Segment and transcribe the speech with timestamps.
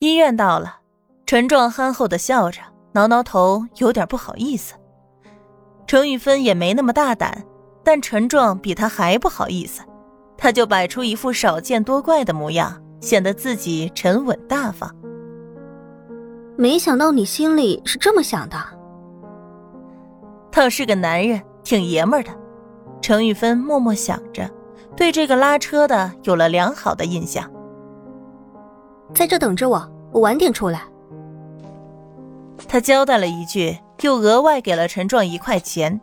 [0.00, 0.76] 医院到了，
[1.26, 2.60] 陈壮憨厚的笑着，
[2.92, 4.74] 挠挠头，有点不好意思。
[5.88, 7.44] 程玉芬也没那么大胆，
[7.82, 9.82] 但陈壮比他还不好意思，
[10.36, 14.88] 他就摆出一副少见多怪的模样，显得自己沉稳大方。
[16.56, 18.56] 没想到你心里是这么想的。
[20.52, 22.30] 倒是个男人，挺爷们儿的。
[23.02, 24.48] 程玉芬默默想着，
[24.94, 27.50] 对这个拉车的有了良好的印象。
[29.14, 30.82] 在这等着我，我晚点出来。
[32.68, 36.00] 他交代了一句，又额外给了陈壮一块钱。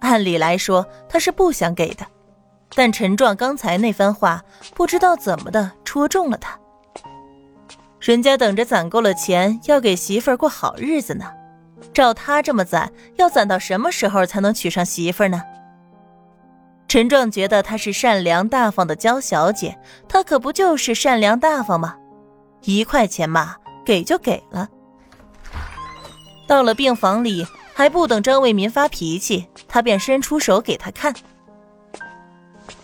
[0.00, 2.04] 按理来说，他是不想给的，
[2.74, 4.42] 但陈壮刚才那番话，
[4.74, 6.58] 不知道怎么的戳中了他。
[8.00, 11.24] 人家等着攒够了钱，要给媳妇儿过好日子呢。
[11.94, 15.40] 照他这么攒，要攒到什么时候才能娶上媳妇儿呢？
[16.88, 21.96] 陈壮觉得她是善良大方的娇小姐，她可不就是善良大方吗？
[22.64, 24.68] 一块钱嘛，给就给了。
[26.46, 31.14] 到了病房里，还不等张卫民发脾气，他便伸出手给他看。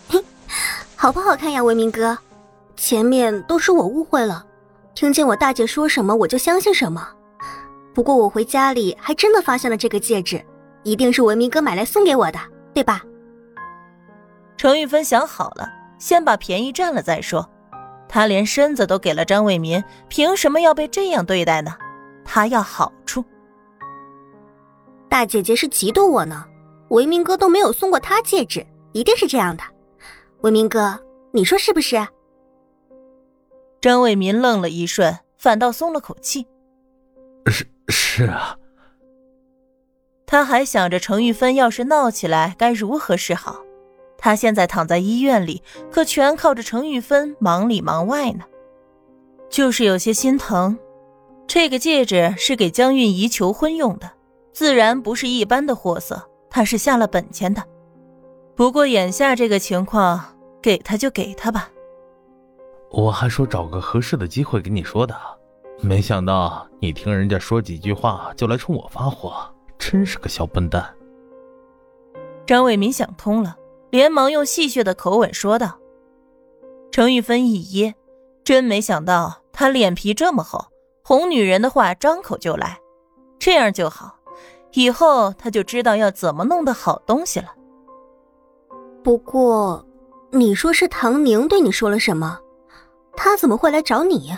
[0.95, 2.17] 好不好看呀，卫民哥？
[2.75, 4.45] 前面都是我误会了，
[4.95, 7.07] 听见我大姐说什么我就相信什么。
[7.93, 10.43] 不过我回家里还真的发现了这个戒指，
[10.83, 12.39] 一定是文明哥买来送给我的，
[12.73, 13.01] 对吧？
[14.57, 15.69] 程玉芬想好了，
[15.99, 17.49] 先把便宜占了再说。
[18.09, 21.71] 他连身子都给了张卫民，凭什么要被这样对待呢？
[22.25, 23.23] 他要好处。
[25.07, 26.45] 大姐姐是嫉妒我呢。
[26.89, 29.63] 维明哥都没有送过她戒指，一定是这样的。
[30.41, 30.99] 维明哥，
[31.31, 32.07] 你说是不是？
[33.79, 36.47] 张卫民愣了一瞬，反倒松了口气。
[37.45, 38.57] 是是啊。
[40.25, 43.61] 他还想着程玉芬要是闹起来该如何是好。
[44.19, 48.43] 他现在躺在医院里，可全靠着程玉芬忙里忙外呢，
[49.49, 50.77] 就是有些心疼。
[51.47, 54.11] 这个戒指是给江韵仪求婚用的，
[54.53, 57.63] 自然不是一般的货色，他是下了本钱的。
[58.55, 60.21] 不过眼下这个情况，
[60.61, 61.71] 给他就给他吧。
[62.91, 65.15] 我还说找个合适的机会给你说的，
[65.81, 69.33] 没想到你听人家说几句话就来冲我发火，
[69.77, 70.93] 真是个小笨蛋。
[72.45, 73.55] 张伟民想通了。
[73.89, 75.77] 连忙用戏谑的口吻说道
[76.91, 77.93] ：“程玉芬一噎，
[78.43, 80.63] 真没想到他脸皮这么厚，
[81.03, 82.79] 哄女人的话张口就来，
[83.39, 84.15] 这样就好，
[84.73, 87.53] 以后他就知道要怎么弄的好东西了。
[89.03, 89.83] 不过，
[90.31, 92.39] 你说是唐宁对你说了什么？
[93.15, 94.31] 他怎么会来找你？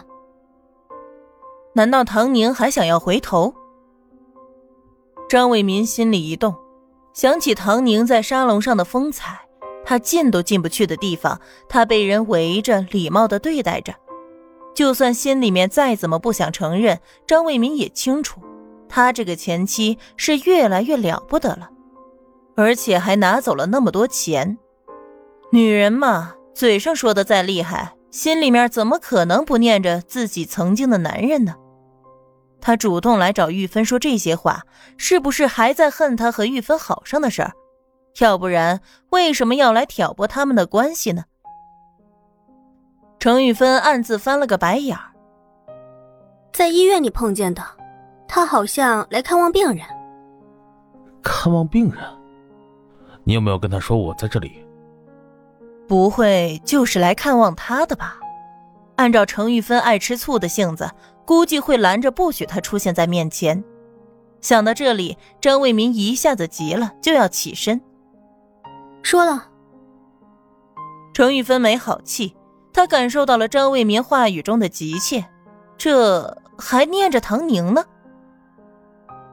[1.74, 3.54] 难道唐宁还想要回头？”
[5.28, 6.54] 张伟民心里一动。
[7.14, 9.42] 想起唐宁在沙龙上的风采，
[9.84, 13.94] 他进都进不去的地方，他被人围着，礼貌的对待着。
[14.74, 18.42] 就算心里面再怎么不想承认，张卫民也清楚，
[18.88, 21.70] 他这个前妻是越来越了不得了，
[22.56, 24.58] 而且还拿走了那么多钱。
[25.52, 31.56] 女人嘛，嘴上说的再厉害，心里面怎么可能不念着自己曾经的男人呢？
[32.62, 34.64] 他主动来找玉芬说这些话，
[34.96, 37.52] 是不是还在恨他和玉芬好上的事儿？
[38.20, 38.80] 要不然
[39.10, 41.24] 为什么要来挑拨他们的关系呢？
[43.20, 45.04] 程玉芬暗自翻了个白眼儿。
[46.52, 47.64] 在医院里碰见的，
[48.28, 49.80] 他好像来看望病人。
[51.24, 52.04] 看望病人？
[53.24, 54.66] 你有没有跟他说我在这里？
[55.88, 58.18] 不会就是来看望他的吧？
[58.98, 60.90] 按照程玉芬爱吃醋的性子。
[61.32, 63.64] 估计会拦着不许他出现在面前。
[64.42, 67.80] 想到这里，张卫民一下子急了，就要起身。
[69.02, 69.48] 说了。
[71.14, 72.36] 程玉芬没好气，
[72.74, 75.24] 她感受到了张卫民话语中的急切，
[75.78, 77.86] 这还念着唐宁呢。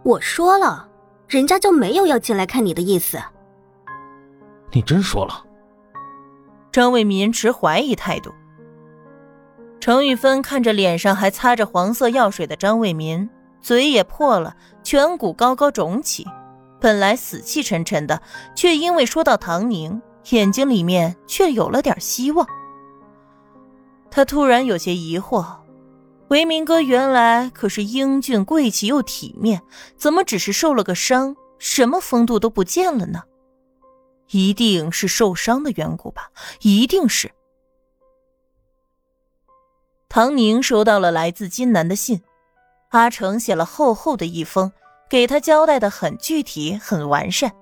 [0.05, 0.89] 我说了，
[1.27, 3.19] 人家就没有要进来看你的意思。
[4.71, 5.45] 你真说了？
[6.71, 8.33] 张卫民持怀疑态度。
[9.81, 13.29] 程玉芬看着脸上还擦着黄色药水的张卫民，
[13.61, 16.27] 嘴也破了，颧骨高高肿起，
[16.81, 18.21] 本来死气沉沉的，
[18.55, 22.47] 却因为说到唐宁，眼睛里面却有了点希望。
[24.11, 25.45] 他突然有些疑惑：
[26.29, 29.63] 维明哥原来可是英俊贵气又体面，
[29.97, 33.23] 怎么只是受了个伤，什么风度都不见了呢？
[34.31, 36.31] 一定是受伤的缘故吧？
[36.61, 37.31] 一定是。
[40.19, 42.21] 唐宁收到了来自金南的信，
[42.89, 44.73] 阿成写了厚厚的一封，
[45.09, 47.53] 给他交代的很具体、很完善。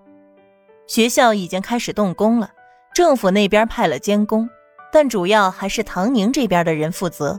[0.87, 2.49] 学校已经开始动工了，
[2.95, 4.49] 政府那边派了监工，
[4.91, 7.39] 但主要还是唐宁这边的人负责。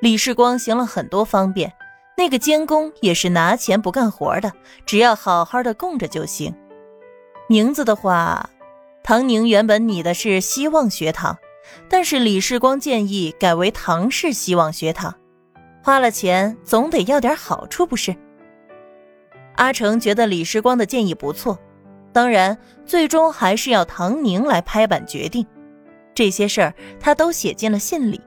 [0.00, 1.72] 李世光行了很多方便，
[2.16, 4.52] 那个监工也是拿钱不干活的，
[4.86, 6.54] 只要好好的供着就行。
[7.48, 8.48] 名字的话，
[9.02, 11.36] 唐宁原本拟的是希望学堂，
[11.88, 15.14] 但是李世光建议改为唐氏希望学堂。
[15.82, 18.14] 花了钱总得要点好处，不是？
[19.56, 21.58] 阿成觉得李世光的建议不错，
[22.12, 25.46] 当然最终还是要唐宁来拍板决定。
[26.14, 28.20] 这些事儿他都写进了信里。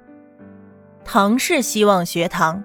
[1.03, 2.63] 唐氏希望学堂，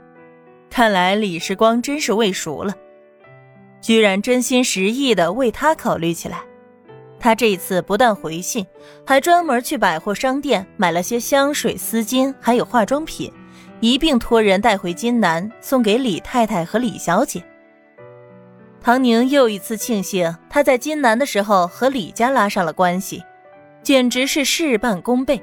[0.70, 2.74] 看来李世光真是喂熟了，
[3.80, 6.42] 居然真心实意的为他考虑起来。
[7.18, 8.66] 他这一次不但回信，
[9.06, 13.32] 还专门去百货商店买了些香水、丝巾，还有化妆品，
[13.80, 17.42] 一并托人带回金南，送给李太太和李小姐。
[18.80, 23.22] 唐宁又一次庆幸他在金南的时候和李家拉上了关系，
[23.82, 25.42] 简直是事半功倍。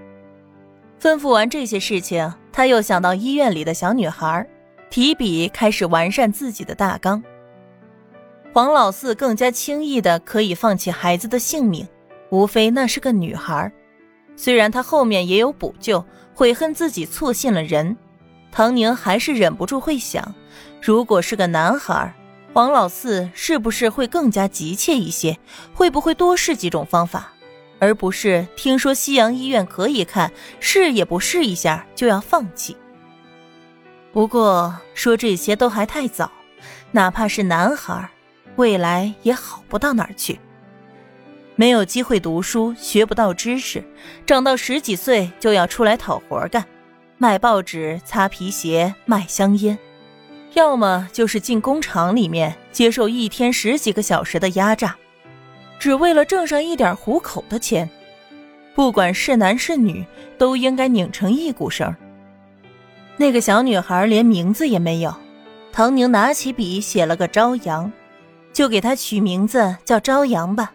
[1.01, 4.47] 吩咐完这些事情，他又想到医院里的小女孩，
[4.89, 7.21] 提笔开始完善自己的大纲。
[8.53, 11.87] 黄老四更加轻易的可以放弃孩子的性命，
[12.29, 13.71] 无非那是个女孩。
[14.35, 16.05] 虽然他后面也有补救，
[16.35, 17.97] 悔恨自己错信了人，
[18.51, 20.35] 唐宁还是忍不住会想，
[20.79, 22.13] 如果是个男孩。
[22.53, 25.35] 黄老四是不是会更加急切一些？
[25.73, 27.33] 会不会多试几种方法，
[27.79, 32.77] 而不是听说西洋医院可以看，试也不试一下就要放弃？
[34.11, 36.31] 不过说这些都还太早，
[36.91, 38.07] 哪怕是男孩，
[38.55, 40.39] 未来也好不到哪儿去。
[41.55, 43.83] 没有机会读书，学不到知识，
[44.25, 46.65] 长到十几岁就要出来讨活干，
[47.17, 49.77] 卖报纸、擦皮鞋、卖香烟。
[50.53, 54.95] 要么就是进工厂里面接受一天十几个小时的压榨，
[55.79, 57.89] 只为了挣上一点糊口的钱。
[58.75, 60.03] 不管是男是女，
[60.37, 61.95] 都应该拧成一股绳。
[63.17, 65.15] 那个小女孩连名字也没有，
[65.71, 67.91] 唐宁拿起笔写了个朝阳，
[68.53, 70.73] 就给它取名字叫朝阳吧，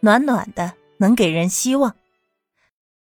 [0.00, 1.94] 暖暖的，能给人希望。